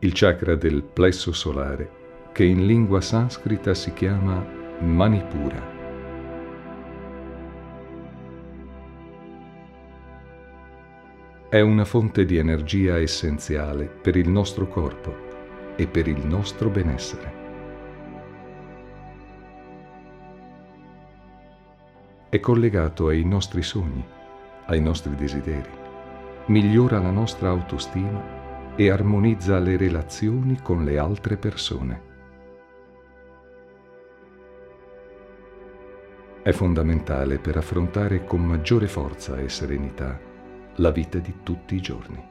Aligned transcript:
Il 0.00 0.12
chakra 0.14 0.54
del 0.54 0.84
plesso 0.84 1.32
solare, 1.32 1.90
che 2.30 2.44
in 2.44 2.66
lingua 2.66 3.00
sanscrita 3.00 3.74
si 3.74 3.92
chiama 3.94 4.46
Manipura. 4.78 5.60
È 11.48 11.60
una 11.60 11.84
fonte 11.84 12.24
di 12.24 12.36
energia 12.36 12.96
essenziale 12.96 13.86
per 13.86 14.14
il 14.14 14.28
nostro 14.28 14.68
corpo 14.68 15.74
e 15.74 15.88
per 15.88 16.06
il 16.06 16.24
nostro 16.24 16.68
benessere. 16.68 17.32
È 22.28 22.38
collegato 22.38 23.08
ai 23.08 23.24
nostri 23.24 23.62
sogni, 23.62 24.06
ai 24.66 24.80
nostri 24.80 25.16
desideri, 25.16 25.70
migliora 26.46 27.00
la 27.00 27.10
nostra 27.10 27.48
autostima 27.48 28.37
e 28.80 28.90
armonizza 28.90 29.58
le 29.58 29.76
relazioni 29.76 30.60
con 30.62 30.84
le 30.84 30.98
altre 30.98 31.36
persone. 31.36 32.02
È 36.40 36.52
fondamentale 36.52 37.40
per 37.40 37.56
affrontare 37.56 38.22
con 38.22 38.40
maggiore 38.40 38.86
forza 38.86 39.36
e 39.36 39.48
serenità 39.48 40.16
la 40.76 40.92
vita 40.92 41.18
di 41.18 41.38
tutti 41.42 41.74
i 41.74 41.80
giorni. 41.80 42.24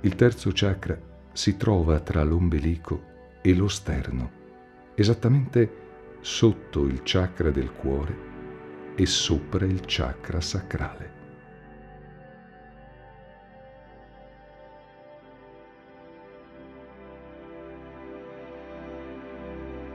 Il 0.00 0.14
terzo 0.16 0.50
chakra 0.52 0.98
si 1.30 1.56
trova 1.56 2.00
tra 2.00 2.24
l'ombelico 2.24 3.00
e 3.42 3.54
lo 3.54 3.68
sterno, 3.68 4.30
esattamente 4.96 5.84
sotto 6.20 6.84
il 6.84 7.00
chakra 7.02 7.50
del 7.50 7.72
cuore 7.72 8.16
e 8.94 9.06
sopra 9.06 9.64
il 9.64 9.82
chakra 9.84 10.40
sacrale. 10.40 11.14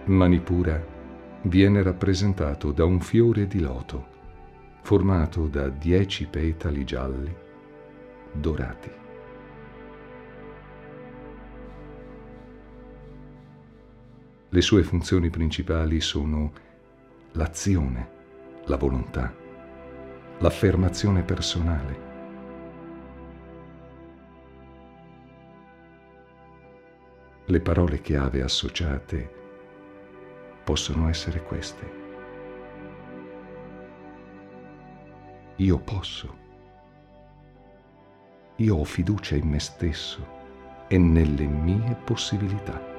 Manipura 0.05 0.83
viene 1.43 1.81
rappresentato 1.81 2.71
da 2.71 2.85
un 2.85 2.99
fiore 2.99 3.47
di 3.47 3.59
loto 3.59 4.11
formato 4.81 5.47
da 5.47 5.69
dieci 5.69 6.27
petali 6.27 6.83
gialli 6.83 7.33
dorati. 8.33 9.00
Le 14.53 14.59
sue 14.59 14.83
funzioni 14.83 15.29
principali 15.29 16.01
sono 16.01 16.51
l'azione, 17.31 18.09
la 18.65 18.75
volontà, 18.75 19.33
l'affermazione 20.39 21.23
personale, 21.23 22.09
le 27.45 27.61
parole 27.61 28.01
chiave 28.01 28.41
associate 28.41 29.33
possono 30.65 31.07
essere 31.07 31.41
queste. 31.43 31.99
Io 35.55 35.79
posso. 35.79 36.37
Io 38.57 38.75
ho 38.75 38.83
fiducia 38.83 39.35
in 39.35 39.47
me 39.47 39.59
stesso 39.59 40.27
e 40.89 40.97
nelle 40.97 41.45
mie 41.45 41.95
possibilità. 42.03 42.90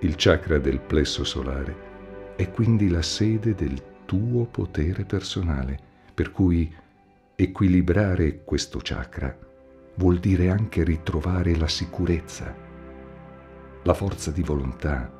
Il 0.00 0.14
chakra 0.16 0.58
del 0.58 0.80
plesso 0.80 1.24
solare 1.24 1.88
è 2.36 2.50
quindi 2.50 2.88
la 2.88 3.02
sede 3.02 3.54
del 3.54 3.80
tuo 4.06 4.44
potere 4.46 5.04
personale, 5.04 5.78
per 6.14 6.32
cui 6.32 6.72
Equilibrare 7.40 8.44
questo 8.44 8.80
chakra 8.82 9.34
vuol 9.94 10.18
dire 10.18 10.50
anche 10.50 10.84
ritrovare 10.84 11.56
la 11.56 11.68
sicurezza, 11.68 12.54
la 13.82 13.94
forza 13.94 14.30
di 14.30 14.42
volontà 14.42 15.10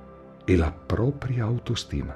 e 0.45 0.55
la 0.55 0.71
propria 0.71 1.45
autostima. 1.45 2.15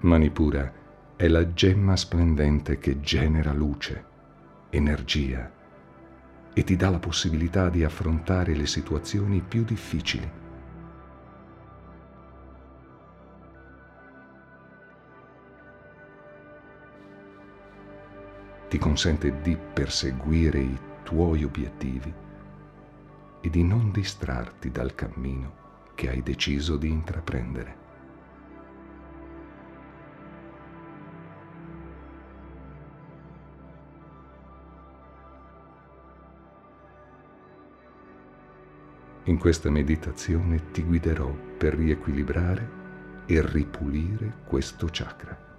Manipura 0.00 0.72
è 1.14 1.28
la 1.28 1.52
gemma 1.52 1.94
splendente 1.94 2.78
che 2.78 3.00
genera 3.00 3.52
luce, 3.52 4.11
energia 4.74 5.50
e 6.54 6.64
ti 6.64 6.76
dà 6.76 6.90
la 6.90 6.98
possibilità 6.98 7.68
di 7.68 7.84
affrontare 7.84 8.54
le 8.54 8.66
situazioni 8.66 9.40
più 9.40 9.64
difficili 9.64 10.40
ti 18.72 18.78
consente 18.78 19.42
di 19.42 19.54
perseguire 19.54 20.58
i 20.58 20.78
tuoi 21.02 21.44
obiettivi 21.44 22.10
e 23.42 23.50
di 23.50 23.62
non 23.62 23.90
distrarti 23.90 24.70
dal 24.70 24.94
cammino 24.94 25.90
che 25.94 26.08
hai 26.08 26.22
deciso 26.22 26.78
di 26.78 26.88
intraprendere. 26.88 27.81
In 39.26 39.38
questa 39.38 39.70
meditazione 39.70 40.72
ti 40.72 40.82
guiderò 40.82 41.32
per 41.56 41.74
riequilibrare 41.74 42.80
e 43.26 43.40
ripulire 43.40 44.38
questo 44.44 44.88
chakra. 44.90 45.50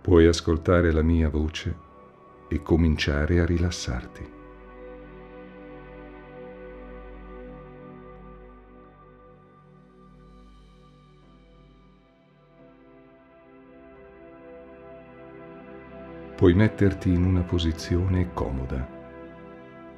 Puoi 0.00 0.26
ascoltare 0.26 0.90
la 0.90 1.02
mia 1.02 1.28
voce 1.28 1.78
e 2.48 2.60
cominciare 2.62 3.38
a 3.38 3.46
rilassarti. 3.46 4.41
Puoi 16.42 16.54
metterti 16.54 17.08
in 17.08 17.22
una 17.22 17.42
posizione 17.42 18.32
comoda, 18.32 18.84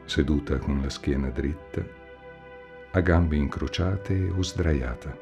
seduta 0.05 0.59
con 0.59 0.83
la 0.83 0.91
schiena 0.91 1.31
dritta, 1.31 1.83
a 2.91 3.01
gambe 3.01 3.37
incrociate 3.37 4.29
o 4.29 4.43
sdraiata. 4.43 5.17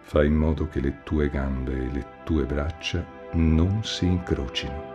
Fai 0.00 0.26
in 0.26 0.34
modo 0.34 0.66
che 0.66 0.80
le 0.80 1.02
tue 1.04 1.30
gambe 1.30 1.72
e 1.72 1.92
le 1.92 2.06
tue 2.24 2.44
braccia 2.46 3.06
non 3.34 3.84
si 3.84 4.06
incrocino. 4.06 4.93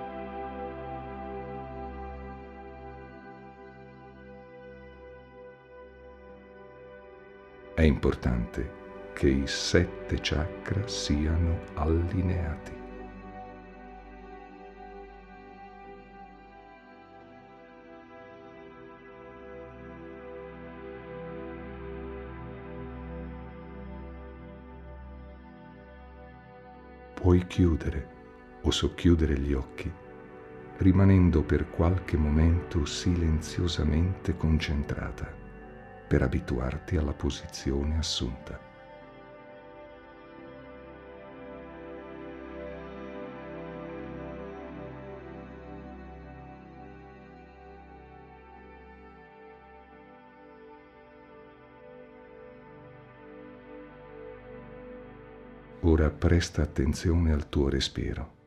È 7.80 7.84
importante 7.84 8.70
che 9.14 9.30
i 9.30 9.48
sette 9.48 10.18
chakra 10.20 10.86
siano 10.86 11.62
allineati. 11.76 12.76
puoi 27.14 27.48
chiudere 27.48 28.08
o 28.62 28.72
socchiudere 28.72 29.38
gli 29.38 29.54
occhi, 29.54 29.92
rimanendo 30.78 31.44
per 31.44 31.70
qualche 31.70 32.18
momento 32.18 32.86
silenziosamente 32.86 34.36
concentrata 34.36 35.38
per 36.09 36.23
abituarti 36.23 36.97
alla 36.97 37.13
posizione 37.13 38.00
assunta. 38.00 38.59
Ora 55.81 56.09
presta 56.09 56.63
attenzione 56.63 57.31
al 57.31 57.50
tuo 57.50 57.69
respiro. 57.69 58.38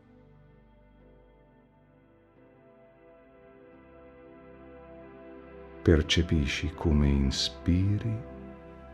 Percepisci 5.83 6.73
come 6.75 7.09
inspiri 7.09 8.17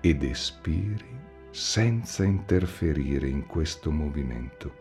ed 0.01 0.23
espiri 0.23 1.21
senza 1.51 2.25
interferire 2.25 3.29
in 3.29 3.47
questo 3.47 3.91
movimento. 3.91 4.73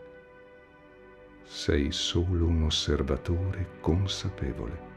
Sei 1.44 1.92
solo 1.92 2.46
un 2.46 2.62
osservatore 2.62 3.78
consapevole. 3.80 4.88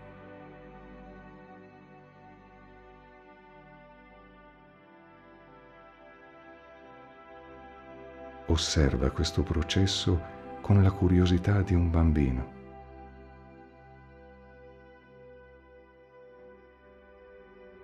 osserva 8.52 9.10
questo 9.12 9.44
processo 9.44 10.20
con 10.62 10.84
la 10.84 10.92
curiosità 10.92 11.62
di 11.62 11.74
un 11.74 11.90
bambino. 11.90 12.61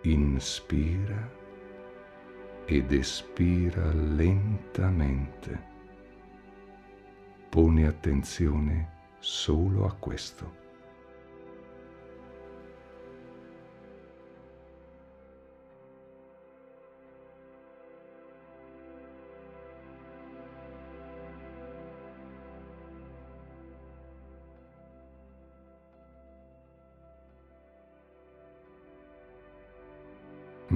Inspira 0.09 1.29
ed 2.65 2.93
espira 2.93 3.91
lentamente. 3.91 5.61
Pone 7.49 7.85
attenzione 7.85 8.89
solo 9.19 9.85
a 9.85 9.93
questo. 9.93 10.66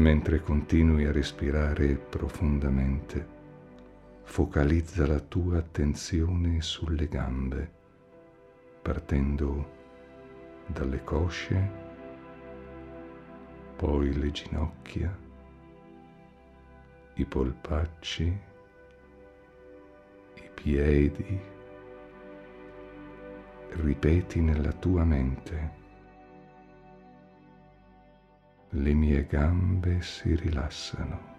Mentre 0.02 0.42
continui 0.42 1.06
a 1.06 1.12
respirare 1.12 1.94
profondamente, 1.94 3.28
focalizza 4.24 5.06
la 5.06 5.20
tua 5.20 5.60
attenzione 5.60 6.60
sulle 6.64 7.08
gambe, 7.08 7.72
partendo 8.82 9.70
dalle 10.66 11.04
cosce, 11.04 11.72
poi 13.76 14.12
le 14.18 14.32
ginocchia, 14.32 15.16
i 17.14 17.26
polpacci, 17.26 18.42
i 20.34 20.50
piedi. 20.52 21.40
Ripeti 23.70 24.42
nella 24.42 24.72
tua 24.72 25.04
mente 25.04 25.81
le 28.74 28.94
mie 28.94 29.26
gambe 29.28 30.02
si 30.02 30.34
rilassano. 30.34 31.30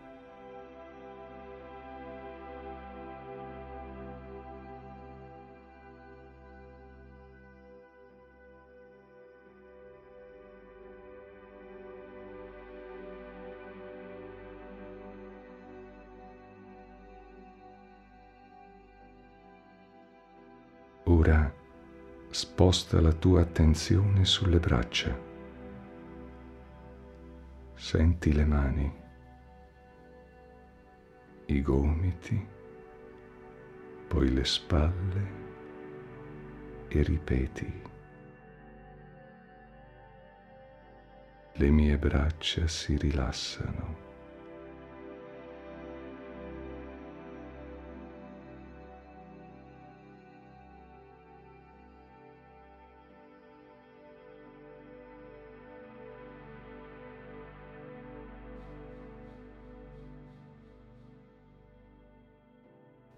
Ora 21.05 21.53
sposta 22.31 23.01
la 23.01 23.13
tua 23.13 23.41
attenzione 23.41 24.25
sulle 24.25 24.59
braccia. 24.59 25.32
Senti 27.83 28.33
le 28.33 28.45
mani, 28.45 28.93
i 31.47 31.61
gomiti, 31.61 32.49
poi 34.07 34.33
le 34.33 34.45
spalle 34.45 35.27
e 36.87 37.03
ripeti. 37.03 37.83
Le 41.55 41.71
mie 41.71 41.99
braccia 41.99 42.69
si 42.69 42.97
rilassano. 42.97 44.02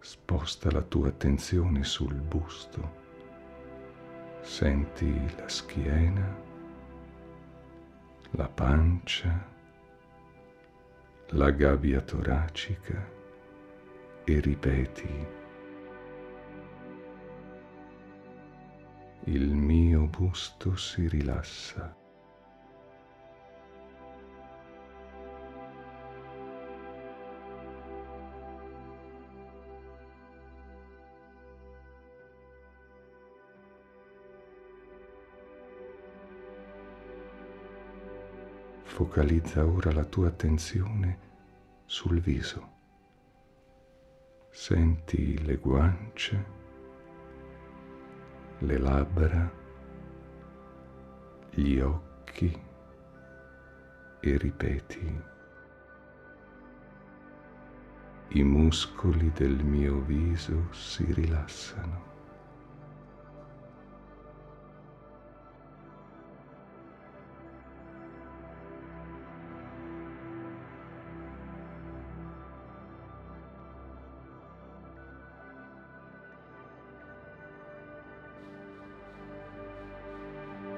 Sposta 0.04 0.70
la 0.70 0.82
tua 0.82 1.08
attenzione 1.08 1.82
sul 1.82 2.12
busto. 2.12 3.02
Senti 4.42 5.34
la 5.36 5.48
schiena, 5.48 6.36
la 8.32 8.48
pancia, 8.48 9.48
la 11.28 11.50
gabbia 11.50 12.02
toracica 12.02 13.02
e 14.24 14.40
ripeti 14.40 15.42
il 19.26 19.54
mio 19.54 20.02
busto 20.02 20.76
si 20.76 21.08
rilassa. 21.08 22.03
Focalizza 38.94 39.66
ora 39.66 39.90
la 39.90 40.04
tua 40.04 40.28
attenzione 40.28 41.18
sul 41.84 42.20
viso. 42.20 42.68
Senti 44.52 45.44
le 45.44 45.56
guance, 45.56 46.44
le 48.58 48.78
labbra, 48.78 49.52
gli 51.50 51.80
occhi 51.80 52.56
e 54.20 54.38
ripeti. 54.38 55.22
I 58.28 58.42
muscoli 58.44 59.32
del 59.32 59.64
mio 59.64 60.02
viso 60.02 60.68
si 60.70 61.04
rilassano. 61.12 62.13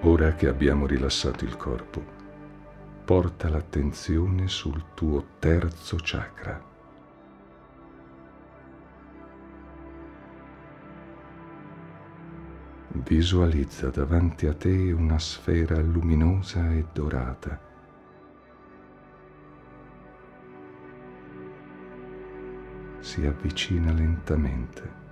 Ora 0.03 0.35
che 0.35 0.47
abbiamo 0.47 0.87
rilassato 0.87 1.45
il 1.45 1.57
corpo, 1.57 2.05
porta 3.05 3.49
l'attenzione 3.49 4.47
sul 4.47 4.93
tuo 4.95 5.25
terzo 5.39 5.97
chakra. 6.01 6.63
Visualizza 12.89 13.89
davanti 13.89 14.47
a 14.47 14.55
te 14.55 14.93
una 14.93 15.19
sfera 15.19 15.81
luminosa 15.81 16.73
e 16.73 16.85
dorata. 16.93 17.61
Si 23.01 23.25
avvicina 23.25 23.93
lentamente 23.93 25.06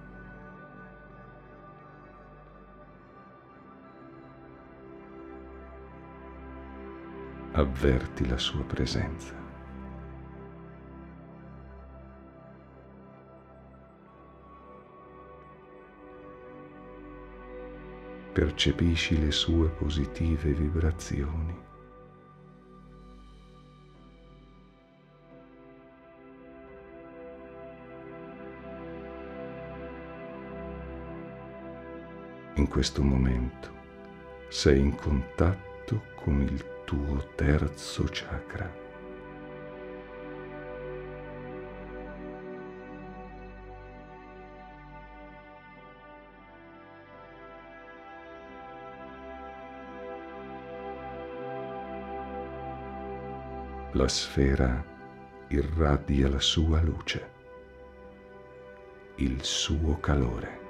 avverti 7.56 8.26
la 8.26 8.38
sua 8.38 8.62
presenza. 8.64 9.42
Percepisci 18.32 19.20
le 19.20 19.30
sue 19.30 19.68
positive 19.68 20.52
vibrazioni. 20.52 21.62
In 32.56 32.68
questo 32.68 33.02
momento 33.02 33.70
sei 34.48 34.80
in 34.80 34.94
contatto 34.96 36.02
con 36.16 36.40
il 36.40 36.73
tuo 36.84 37.16
terzo 37.34 38.04
chakra. 38.10 38.82
La 53.92 54.08
sfera 54.08 54.84
irradia 55.48 56.28
la 56.28 56.40
sua 56.40 56.80
luce, 56.82 57.30
il 59.16 59.42
suo 59.44 59.98
calore. 60.00 60.63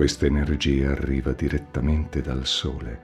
Questa 0.00 0.24
energia 0.24 0.92
arriva 0.92 1.32
direttamente 1.32 2.22
dal 2.22 2.46
Sole. 2.46 3.02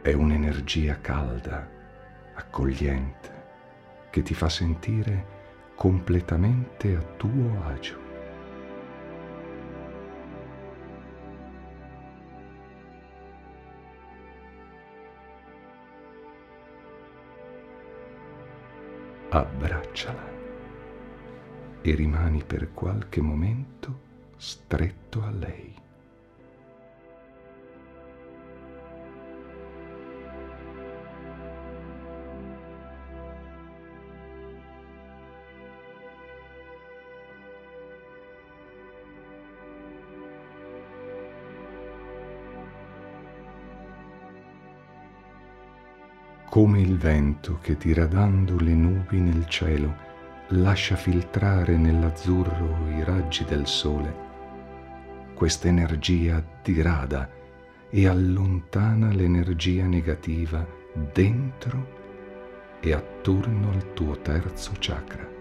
È 0.00 0.10
un'energia 0.14 0.98
calda, 1.02 1.68
accogliente, 2.32 4.08
che 4.08 4.22
ti 4.22 4.32
fa 4.32 4.48
sentire 4.48 5.26
completamente 5.74 6.96
a 6.96 7.02
tuo 7.18 7.62
agio. 7.66 8.00
Abbracciala 19.28 20.43
e 21.86 21.94
rimani 21.94 22.42
per 22.42 22.72
qualche 22.72 23.20
momento 23.20 24.00
stretto 24.38 25.22
a 25.22 25.30
lei. 25.30 25.72
come 46.48 46.80
il 46.80 46.96
vento 46.96 47.58
che 47.60 47.76
diradando 47.76 48.56
le 48.60 48.74
nubi 48.74 49.18
nel 49.18 49.48
cielo 49.48 50.03
lascia 50.48 50.96
filtrare 50.96 51.76
nell'azzurro 51.76 52.88
i 52.90 53.02
raggi 53.02 53.44
del 53.44 53.66
sole. 53.66 54.22
Questa 55.34 55.68
energia 55.68 56.44
dirada 56.62 57.28
e 57.90 58.06
allontana 58.06 59.08
l'energia 59.12 59.86
negativa 59.86 60.66
dentro 61.12 62.02
e 62.80 62.92
attorno 62.92 63.70
al 63.70 63.92
tuo 63.94 64.18
terzo 64.20 64.72
chakra. 64.78 65.33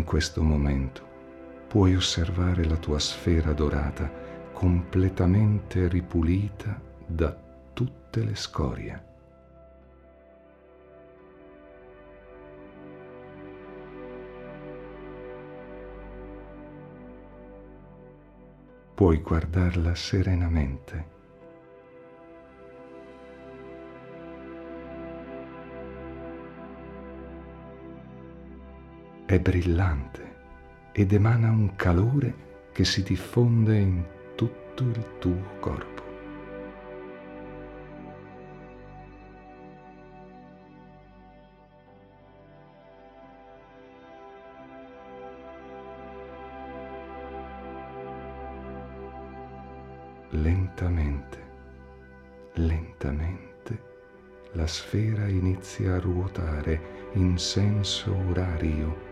In 0.00 0.06
questo 0.06 0.42
momento 0.42 1.08
puoi 1.68 1.94
osservare 1.94 2.64
la 2.64 2.76
tua 2.76 2.98
sfera 2.98 3.52
dorata 3.52 4.10
completamente 4.50 5.88
ripulita 5.88 6.80
da 7.04 7.36
tutte 7.74 8.24
le 8.24 8.34
scorie. 8.34 9.08
Puoi 18.94 19.18
guardarla 19.20 19.94
serenamente 19.94 21.19
è 29.30 29.38
brillante 29.38 30.38
ed 30.90 31.12
emana 31.12 31.50
un 31.50 31.76
calore 31.76 32.34
che 32.72 32.84
si 32.84 33.04
diffonde 33.04 33.78
in 33.78 34.04
tutto 34.34 34.82
il 34.82 35.18
tuo 35.20 35.56
corpo. 35.60 36.02
Lentamente, 50.30 51.38
lentamente, 52.54 53.82
la 54.54 54.66
sfera 54.66 55.28
inizia 55.28 55.94
a 55.94 56.00
ruotare 56.00 57.10
in 57.12 57.38
senso 57.38 58.12
orario 58.28 59.09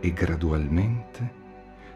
e 0.00 0.12
gradualmente 0.12 1.38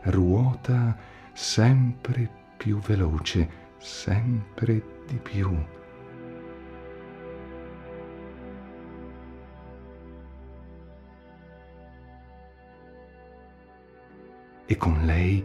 ruota 0.03 0.97
sempre 1.33 2.29
più 2.57 2.79
veloce, 2.79 3.49
sempre 3.79 4.83
di 5.07 5.19
più. 5.19 5.57
E 14.67 14.77
con 14.77 15.05
lei 15.05 15.45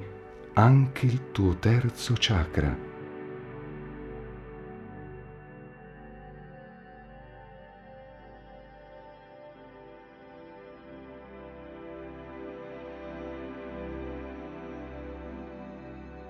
anche 0.54 1.06
il 1.06 1.32
tuo 1.32 1.58
terzo 1.58 2.14
chakra 2.18 2.89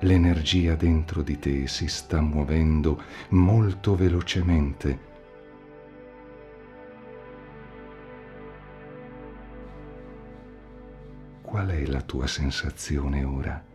L'energia 0.01 0.75
dentro 0.75 1.21
di 1.21 1.37
te 1.39 1.67
si 1.67 1.87
sta 1.89 2.21
muovendo 2.21 3.01
molto 3.29 3.95
velocemente. 3.95 5.07
Qual 11.41 11.67
è 11.67 11.85
la 11.85 12.01
tua 12.01 12.27
sensazione 12.27 13.23
ora? 13.25 13.68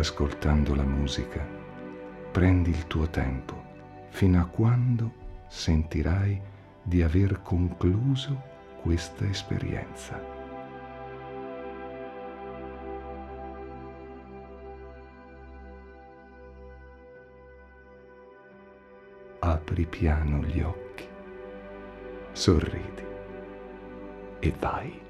Ascoltando 0.00 0.74
la 0.74 0.84
musica, 0.84 1.46
prendi 2.32 2.70
il 2.70 2.86
tuo 2.86 3.08
tempo 3.08 3.68
fino 4.08 4.40
a 4.40 4.46
quando 4.46 5.12
sentirai 5.48 6.40
di 6.82 7.02
aver 7.02 7.42
concluso 7.42 8.42
questa 8.82 9.26
esperienza. 9.26 10.38
apri 19.42 19.86
piano 19.86 20.42
gli 20.44 20.60
occhi, 20.60 21.08
sorridi 22.32 23.04
e 24.40 24.54
vai. 24.58 25.09